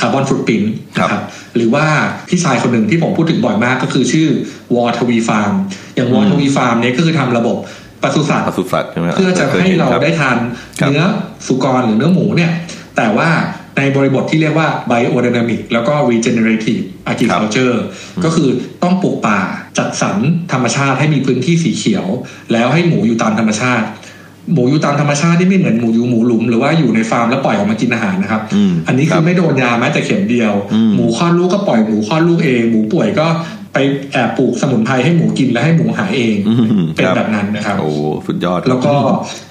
[0.00, 0.66] carbon footprint
[0.98, 1.22] ครับนะครับ
[1.56, 1.84] หรือว่า
[2.28, 4.28] พี่ชายคนหนึ่งที่ผมพูดถึงบ่อยมากก็คือชื่อ
[4.74, 5.52] วอทวีฟาร์ม
[5.94, 7.56] อย่างวอทวีฟาร์มเนี่ยก็คือทำระบบ
[8.02, 10.36] ปศุสัตว์ปศุสัตว์ใช่ไหมเพื่อจะให้เราได้ทาน
[10.80, 11.04] ครับเนื้อ
[11.46, 12.52] สุกรหรือเนื้อหมูเนี่ย
[12.96, 13.28] แต่ว่า
[13.80, 17.76] ในบริบทที่เรียกว่า biodynamic แล้วก็ regenerative agriculture
[18.24, 18.48] ก็คือ
[18.82, 19.38] ต้องปลูกป่า
[19.78, 20.16] จัดสรร
[20.52, 22.06] ธรรมชาติให้มีพื้นที่สีเขียว
[22.52, 23.86] แล้วให้หมูอยู่ตามธรรมชาติ
[24.52, 33.26] หมูอยู่ตามธรรมชาติที่ไม่เหมือนหมูอยู่หมูหลุม หรือว่าอยู่ในฟาร์มแล้วปล่อยออกมากินอาหารนะครับอืมอันนี้ครัคืบอไม่โดนยาแม้แต่เข็มเดียวอืมหมูคลอดลูกก็ปล่อยหมูคลอดลูกเองหมูป่วยก็
[33.74, 33.78] ไป
[34.12, 37.90] แอบปลูกสมุนไพรให้หมูกินแล้วให้หมูหายเองอืมเป็นครับแบบนั้นนะครับโอ้
[38.26, 38.94] สุดยอด แล้วก็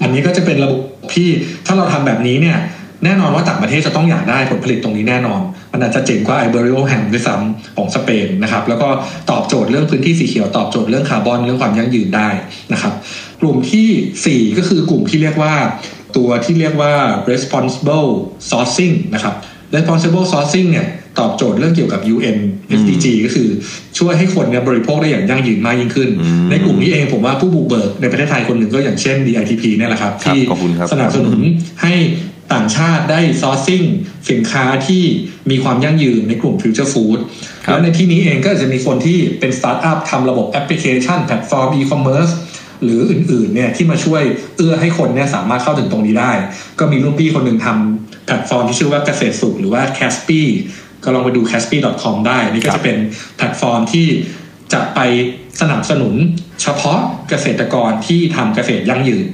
[0.02, 0.80] อันนี้ก็จะเป็นระบบ
[1.14, 1.28] ที่
[1.66, 2.58] ถ้าเราทำแบบนี้เนี่ย
[3.04, 5.40] แน่นอนว่าต่างประเทศจะต้องอยากได้ผลผลิตตรงนี้แน่นอน
[5.72, 8.88] มันอาจจะเจ๋งกว่า Iberico ham ด้วยซ้ำของสเปนนะครับ แล้วก็
[9.30, 12.28] ตอบโจทย์เรื่องพื้นที่สีเขียว ตอบโจทย์เรื่องคาร์บอนเรื่องความยั่งยืนได้
[12.72, 12.92] นะครับ
[13.40, 13.84] กลุ่มที
[14.24, 15.54] สี่ 4 ก็คือกลุ่มที่เรียกว่า
[16.16, 16.92] ตัวที่เรียกว่า
[17.30, 18.10] responsible
[18.50, 19.34] sourcing นะครับ
[19.74, 20.86] responsible sourcing เนี่ย
[21.18, 22.38] ตอบโจทย์เรื่องเกี่ยวกับ UN
[22.80, 23.48] SDG ก็คือ
[23.98, 31.38] ช่วยให้คนเนี่ยบริโภคได้อย่างยั่งยืนมากยิ่งขึ้นอืมในกลุ่มนี้เองผมว่าผู้บุกเบิกในประเทศไทยคนหนึ่งก็อย่างเช่น DITP เนี่ยแหละครับครับที่ขอบคุณครับสนับสนุน
[31.82, 31.94] ให้
[32.52, 33.86] ต่างชาติได้ sourcing
[34.30, 35.02] สินค้าที่
[35.50, 37.18] มีความยั่งยืนในกลุ่ม future food
[37.66, 42.32] ครับแล้วในที่นี้เองก็จะมีคนที่เป็นสตาร์ทอัพทำระบบแอปพลิเคชันแพลตฟอร์ม e-commerce
[42.82, 44.22] หรืออื่นๆเนี่ยที่มาช่วย
[44.56, 46.32] เอื้อให้คนเนี่ยสามารถเข้าถึงตรงนี้ได้
[46.78, 50.42] ก็มีรุ่นพี่คนหนึ่งทำแพลตฟอร์มที่ชื่อว่าเกษตรสุขหรือว่า Caspi
[51.04, 52.96] ก็ลองไปดู caspi.com ได้ นี่ก็จะเป็น
[53.36, 54.06] แพลตฟอร์มที่
[54.72, 55.00] จะไป
[55.60, 56.14] สนับสนุน
[56.62, 59.26] เฉพาะเกษตรกรที่ทำเกษตรยั่งยืน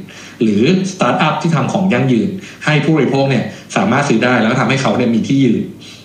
[0.43, 2.29] หรือสตาร์ทอัพที่ทำของยั่งยืน
[2.65, 3.45] ให้ผู้บริโภคเนี่ย
[3.77, 5.63] สามารถซื้อได้แล้วก็ทำให้เขาเนี่ยมีที่ยืน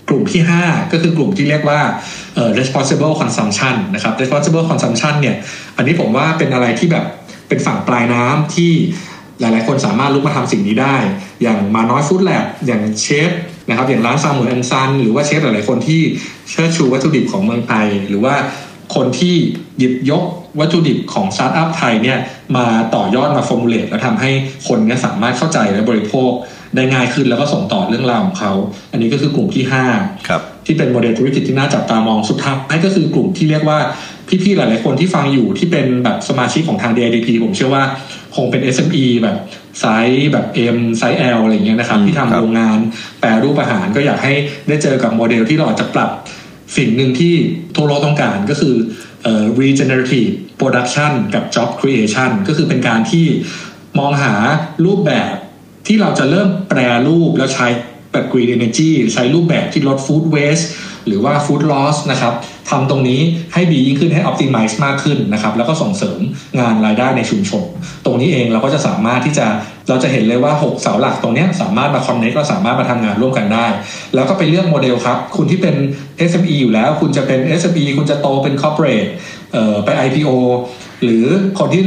[0.08, 1.80] กลุ่มที่ 5 ก็คือกลุ่มที่เรียกว่า
[2.34, 5.36] เอ่อ responsible consumption นะครับ responsible consumption เนี่ย
[5.76, 7.04] อันนี้ผมว่าเป็นอะไรที่แบบ
[7.48, 8.72] เป็นฝั่งปลายน้ำที่
[9.40, 10.96] หลาย ๆ คนสามารถลุกมาทำสิ่งนี้ได้
[11.42, 13.30] อย่าง Maanoi Food Lab อย่างเชฟ
[13.68, 16.00] นะครับอย่างร้าน Samuay & Sons หรือว่าเชฟหลาย ๆ คนที่
[16.50, 18.34] เชิดชูวัตถุดิบของเมืองไทย หรือว่า
[18.94, 19.34] คนที่
[19.78, 20.24] หยิบยก
[20.60, 22.18] วัตถุดิบของสตาร์ทอัพไทยเนี่ย
[22.56, 24.30] มาต่อยอดมา formulate แล้วทำให้
[24.68, 26.30] คนเนี่ยสามารถเข้าใจและบริโภค
[26.76, 28.52] ได้ง่ายขึ้นแล้วก็ส่งต่อเรื่องราวของเขา
[28.92, 29.84] อันนี้ก็คือกลุ่มที่ห้า
[30.28, 33.78] ครับที่เป็นโมเดลธุรกิจที่น่าจับตามองสุดท้ายก็คือกลุ่มที่เรียกว่า
[34.42, 37.84] พี่ๆหลายๆคนที่ฟังอยู่ที่เป็นแบบสมาชิกของทาง DITP ผมเชื่อว่า
[38.36, 39.36] คงเป็น SME แบบ
[39.80, 42.78] ไซส์แบบ M ไซส์ L อะไรเงี้ยนะครับ ที่ทำโรงงาน
[43.20, 44.32] แปรรูปอาหารก็อยากให้
[44.68, 46.10] ได้เจอกับโมเดลที่เราอาจจะปรับ
[46.76, 47.34] สิ่งหนึ่งที่
[47.76, 48.74] ทั่วโลกต้องการก็คือ
[49.60, 53.26] regenerative production กับ job creation ก็คือเป็นการที่
[53.98, 54.34] มองหา
[54.84, 55.34] รูปแบบ
[55.86, 57.66] ที่เราจะเริ่มแปรรูปแล้วใช้
[58.12, 60.66] แบบ green energy ใช้รูปแบบที่ลด food waste
[61.06, 62.34] หรือว่า food loss นะครับ
[62.70, 63.20] ทำตรงนี้
[63.54, 66.18] ให้ดียิ่งขึ้นให้ optimize มากขึ้นนะครับ แล้วก็ส่งเสริม
[66.60, 67.62] งานรายได้ในชุมชน
[68.04, 69.46] ตรงนี้เองเราก็จะสามารถที่จะ
[69.88, 73.66] เราจะเห็นเลยว่า 6 เสาหลักตรงนี้สามารถมา connect เราสามารถมาทำงานร่วมกันได้
[74.14, 75.74] แล้วก็ไปเลือกโมเดลครับ คุณที่เป็น
[76.30, 79.08] SME อยู่แล้ว คุณจะเป็น SME คุณจะโตเป็น corporate
[79.52, 80.30] เอ่อไป IPO
[81.02, 81.24] หรือ
[81.58, 81.82] คนที่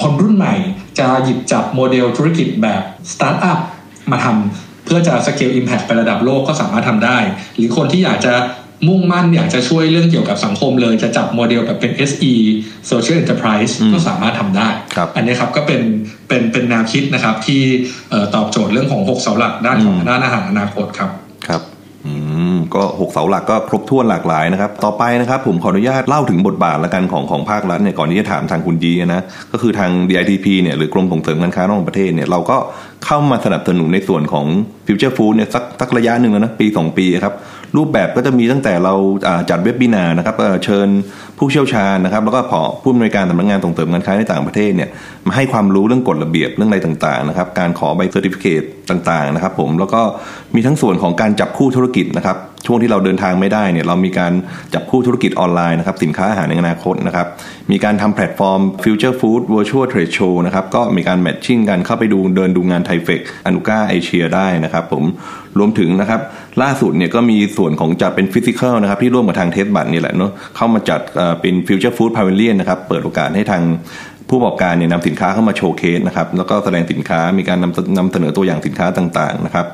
[0.00, 0.54] คนรุ่นใหม่
[0.98, 2.82] จะหยิบจับโมเดลธุรกิจแบบ
[3.12, 3.58] startup
[4.10, 7.18] มาทำเพื่อจะ scale impact ไประดับโลกก็สามารถทำได้
[7.56, 8.34] หรือคนที่อยากจะ
[8.88, 12.32] มุ่งมั่นอยากจะช่วยเรื่องเกี่ยวกับสังคมเลย จะจับโมเดลแบบเป็น SE
[12.90, 15.80] Social Enterprise ก็สามารถทำได้ครับอันนี้ครับก็เป็น
[16.28, 17.60] เป็นเป็นแนวคิดนะครับที่
[18.10, 21.10] เอ่อตอบโจทย์เรื่องของ 6 เสาหลักด้านของด้านอาหารอนาคตครับ
[21.48, 21.62] ครับ
[22.06, 22.14] อื
[22.54, 32.56] มก็หกเสาหลักก็ครบถ้วนหลากหลายนะครับ ต่อไปนะครับผมขออนุญาตเล่าถึงบทบาทละกันของของภาครัฐเนี่ยก่อนที่จะถามทางคุณยีนะก็คือทาง DITP เนี่ยหรือกรมส่งเสริมการค้าระหว่างประเทศเนี่ยเราก็
[33.04, 34.46] เข้ามาสนับสนุนในส่วนของ
[34.86, 37.34] Future Food เนี่ยสักสักระยะหนึ่งแล้วนะปี 2 ปีครับ
[37.76, 38.94] รูปแบบก็จะมีตั้งแต่เรา
[39.50, 40.88] จัด webinar นะครับเอ่อเชิญ
[41.38, 44.90] ผู้เชี่ยวชาญนะครับ แล้วก็ผอ.ผู้อำนวยการสำนักงานส่งเสริมการค้าในต่างประเทศเนี่ย
[45.26, 50.00] มาให้ความรู้เรื่องกฎระเบียบเรื่องอะไรต่างๆนะครับ การขอใบ certificate ต่างๆนะครับ ผมแล้วก็
[50.54, 54.32] มีทั้งส่วนของการจับคู่ธุรกิจนะครับ ช่วงที่เราเดินทางไม่ได้เนี่ยเรามีการ
[54.74, 57.26] จับคู่ธุรกิจออนไลน์นะครับสินค้าอาหารในอนาคตนะครับ
[57.70, 65.04] มีการทำแพลตฟอร์ม Future Food Virtual Trade Show นะครับก็มีการ matching กันเข้าไปดูเดินดูงาน THAIFEX Anuga Asia ได้นะครับผม
[65.58, 66.20] รวมถึงนะครับ
[66.62, 73.62] ล่าสุดเนี่ยก็มีส่วนของจัดเป็นฟิสิก a l นะครับที่ร่วมกับทางเทสบัตนี่แหละเนาะเข้ามาจัดเอ่อเป็น Future Food Pavilion นะครับเปิดโอกาสให้ทาง
[74.28, 79.66] ผู้ประกอบการเนี่ยนำสินค้าเข้ามา showcase นะครับแล้วก็แสดงสินค้ามีการนำนำเสนอตัวอย่างสินค้าต่างๆนะครับ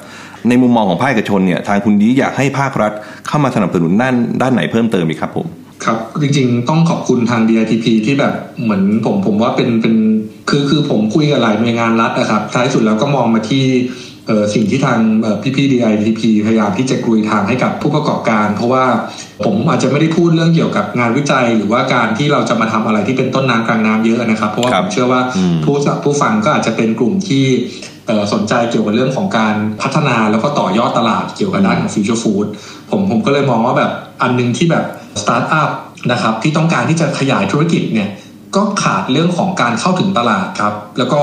[0.48, 2.92] ในมุมมองของภาคเอกชนเนี่ยทางคุณยีอยากให้ภาครัฐ
[3.28, 5.46] เข้ามาสนับสนุนด้านด้านไหนเพิ่มเติมอีกครับผม
[5.85, 9.94] ครับจริงๆต้องขอบคุณทาง DITP ที่แบบเหมือนผมผมว่าเป็นเป็น
[10.48, 13.64] คือคือผมคุยกับหลายหน่วยงานรัฐนะครับท้ายสุดแล้วก็มองมาที่
[14.26, 18.85] เอ่อสิ่งที่ทางเอ่อพี่ๆ DITP พยายามที่จะกลุยทางให้กับผู้ประกอบการ เพราะว่า
[19.44, 27.95] ผมอาจจะไม่ได้พูดเรื่องเกี่ยวกับงานวิจัย หรือว่าการที่เราจะมาทำอะไรที่เป็นต้นน้ำกลางน้ำเยอะนะครับ เพราะว่าครัผบมเชื่อว่าอืมผู้ผู้ฟังก็อาจจะเป็นกลุ่มที่เอ่อ
[28.33, 32.47] สนใจเกี่ยวกับเรื่องของการพัฒนาแล้วก็ต่อยอดตลาดเกี่ยวกับด้านของ future food
[32.90, 33.92] ผมผมก็เลยมองว่าแบบ
[34.23, 34.85] อันหนึ่งที่แบบ
[35.23, 35.71] สตาร์ทอัพ
[36.12, 38.09] นะครับที่ต้องการที่จะขยายธุรกิจเนี่ย
[38.57, 41.21] ก็ขาดเรื่องของการเข้าถึงตลาดครับ แล้วก็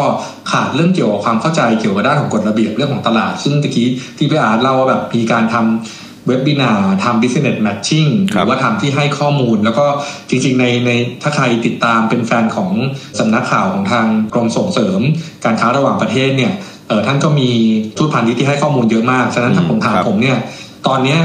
[0.52, 9.86] ขาดเรื่องเกี่ยวกับความเข้าใจเกี่ยวกับด้านของกฎระเบียบเรื่องของตลาด ซึ่งตะกี้ที่พี่อาร์ตเล่าว่าแบบมีการทำ webinar ทำ business matching หครับรือว่าทำที่ให้ข้อมูล แล้วก็
[10.30, 10.92] จริงๆในใน
[11.22, 12.72] ถ้าใครติดตามเป็นแฟนของ
[13.20, 15.00] สำนักข่าวของทางกรมส่งเสริม
[15.46, 16.52] การค้าระหว่างประเทศเนี่ย
[16.88, 17.50] เออท่านก็มี
[17.98, 20.38] ทูตพาณิชย์ที่ให้ข้อมูลเยอะมาก ฉะนั้นถ้าผมถามครับผมเนี่ย
[20.88, 21.20] ตอนเนี้ย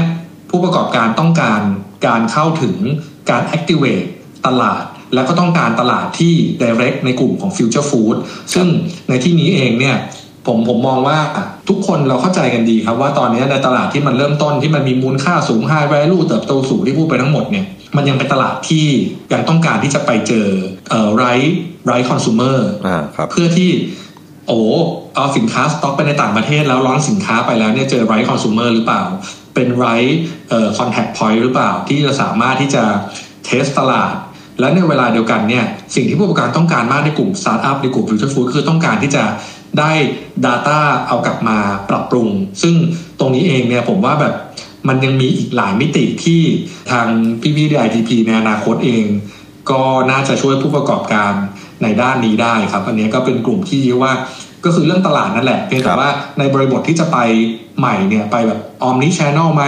[0.49, 1.61] ผู้ประกอบการต้องการ
[2.07, 2.75] การเข้าถึง
[3.29, 4.07] การ activate
[4.47, 4.83] ตลาด
[5.15, 8.15] แล้วก็ต้องการตลาดที่ direct ในกลุ่มของ future food
[8.53, 8.67] ซึ่ง
[9.09, 9.97] ในที่นี้เองเนี่ย
[10.47, 11.17] ผมผมมองว่า
[11.69, 18.87] ทุกคนเราเข้าใจกันดีครับว่าตอนนี้ในตลาดที่มันเริ่มต้นที่มันมีมูลค่าสูง high value เติบโตสูงที่พูดไปทั้งหมดเนี่ยมันยังเป็นตลาดที่
[19.33, 20.47] ยังต้องการที่จะไปเจอ
[20.89, 21.49] เอ่อ right
[21.89, 23.69] right consumer อ่าครับเพื่อที่
[24.47, 24.61] โอ้
[25.15, 29.03] เอาสินค้าสต็อกไปในต่างประเทศแล้ว launch สินค้าไปแล้วเนี่ยเจอไรคอน sumer หรือเปล่า
[29.55, 29.87] เป็น right
[30.77, 32.83] contact point หรือเปล่า ที่จะสามารถที่จะ
[33.45, 34.13] test ตลาด
[34.59, 39.23] และในเวลาเดียวกันเนี่ยสิ่งที่ผู้ประกอบการต้องการมากในกลุ่มสตาร์ทอัพในกลุ่ม future food คือต้องการที่จะ
[39.79, 39.91] ได้
[40.45, 41.57] Data เอากลับมา
[41.89, 42.27] ปรับปรุง
[42.61, 42.75] ซึ่ง
[43.19, 44.33] ตรงนี้เองเนี่ยผมว่าแบบ
[44.87, 46.41] มันยังมีอีกหลายมิติที่
[46.91, 47.07] ทาง
[47.41, 49.05] พี่ๆ DITP ในอนาคตเอง
[49.71, 51.33] ก็น่าจะช่วยผู้ประกอบการ
[51.83, 54.13] ในด้านนี้ได้ครับ อันนี้ก็เป็นกลุ่มที่เรียกว่า
[54.65, 57.17] ก็คือเรื่องตลาดนั่นแหละเพียงครัแต่บว่าในบริบทที่จะไป
[57.79, 59.63] ใหม่เนี่ยไปแบบ omni channel ไหม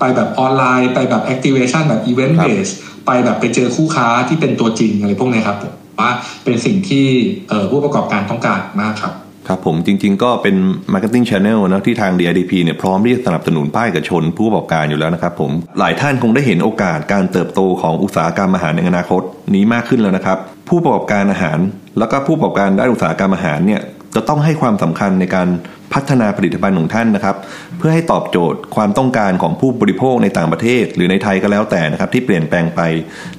[0.00, 2.72] ไปแบบออนไลน์ ไปแบบ activation แบบ event ครับ base
[3.06, 6.10] ไปแบบไปเจอคู่ค้าที่เป็นตัวจริงอะไรพวกเนี้ยครับผมว่า
[6.44, 7.06] เป็นสิ่งที่
[7.48, 9.12] เอ่อผู้ประกอบการต้องการมากครับ
[9.48, 10.56] ครับผมจริงๆก็เป็น
[10.92, 19.22] Marketing Channel นะที่ทาง DIDP เนี่ยพร้อมที่จะสนับสนุนภาคเอกชนผู้ประกอบการอยู่แล้วนะครับผมหลายท่านคงได้เห็นโอกาสการเติบโตของอุตสาหกรรมอาหารในอนาคต
[19.54, 21.58] นี้มากขึ้นแล้วนะครับ ผู้ประกอบการอาหาร
[21.98, 23.80] แล้วก็ผู้ประกอบการด้านอุตสาหกรรมอาหารเนี่ย
[24.14, 25.48] จะต้องให้ความสำคัญในการ
[25.94, 27.36] พัฒนาผลิตภัณฑ์ของท่านนะครับ
[27.78, 32.80] เพื่อให้ตอบโจทย์ความต้องการของผู้บริโภคในต่างประเทศ หรือในไทยก็แล้วแต่นะครับ ที่เปลี่ยนแปลงไป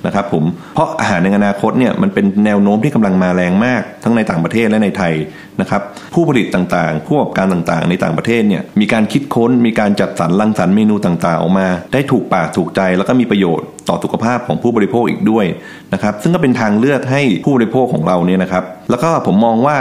[0.05, 0.43] นะครับผม
[0.75, 5.13] เพราะอาหารในอนาคตเนี่ยมันเป็นแนวโน้มที่กำลังมาแรงมาก ทั้งในต่างประเทศและในไทย
[5.61, 5.81] นะครับ
[6.13, 15.45] ผู้ผลิตต่างๆ ผู้ประกอบการต่างๆ ในต่างประเทศเนี่ยมีการคิดค้น มีการจัดสรรรังสรรค์เมนูต่างๆ ออกมา ได้ถูกปากถูกใจแล้วก็มีประโยชน์ต่อสุขภาพของผู้บริโภคอีกด้วย
[15.93, 19.77] นะครับ ซึ่งก็เป็นทางเลือกให้ผู้บริโภคของเราเนี่ยนะครับ แล้วก็ผมมองว่า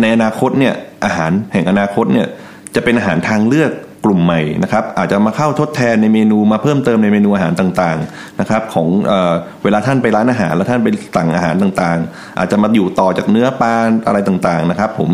[0.00, 0.74] ในอนาคตเนี่ย
[1.04, 2.26] อาหารแห่งอนาคตเนี่ย
[2.74, 3.72] จะเป็นอาหารทางเลือก
[4.04, 9.12] กลุ่มใหม่นะครับอาจจะมาเข้าทดแทนในเมนูมาเพิ่มเติมในเมนูอาหารต่างๆนะครับของเอ
[9.64, 13.74] เวลาท่านไปร้านอาหารแล้วท่านไปสั่งอาหารต่างๆ อาจจะมาอยู่ต่อจากเนื้อปลา
[14.06, 15.10] อะไรต่างๆนะครับ ผม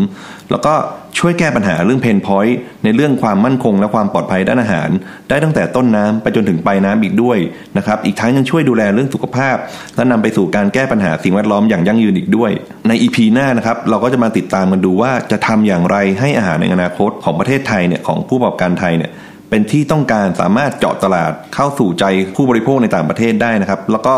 [0.51, 0.73] แล้วก็
[1.19, 4.89] ช่วยแก้ปัญหาเรื่องเพนพอยต์ในเรื่องความมั่นคงและความปลอดภัยด้านอาหาร
[5.29, 7.37] ได้ตั้งแต่ต้นน้ำไปจนถึงปลายน้ำอีกด้วย
[7.77, 9.55] นะครับอีกทั้งยังช่วยดูแลเรื่องสุขภาพ
[9.95, 12.51] และนำไปสู่การแก้ปัญหาสิ่งแวดล้อมอย่างยั่งยืนอีกด้วย
[12.87, 19.11] ใน EP หน้านะครับเราก็จะมาติดตามกันดูว่าจะทำอย่างไรให้อาหารในอนาคตของประเทศไทยเนี่ยของผู้ประกอบการไทยเนี่ย
[19.49, 24.13] เป็นที่ต้องการสามารถเจาะตลาดเข้าสู่ใจผู้บริโภคในต่างประเทศได้นะครับ แล้วก็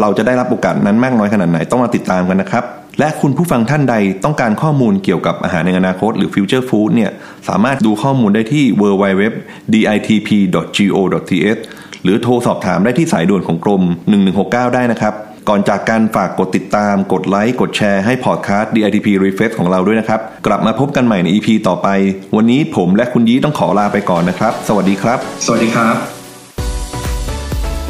[0.00, 2.64] เราจะได้รับโอกาสนั้นมากน้อยขนาดไหนต้องมาติดตามกันนะครับ
[2.98, 7.10] และคุณผู้ฟังท่านใดต้องการข้อมูลเกี่ยวกับอาหารในอนาคตหรือ future food เนี่ย
[7.48, 11.60] สามารถดูข้อมูลได้ที่ www.ditp.go.th
[12.02, 13.82] หรือโทรสอบถามได้ที่สายด่วนของกรม
[14.28, 15.14] 1169 ได้นะครับ
[15.48, 21.88] ก่อนจากการฝากกดติดตาม กดไลค์ กดแชร์ให้พอดแคสต์ DITP Refresh ของเราด้วยนะครับ กลับมาพบกันใหม่ใน EP ต่อไป
[22.36, 26.15] วันนี้ผมและคุณยี้ต้องขอลาไปก่อนนะครับ สวัสดีครับ สวัสดีครับ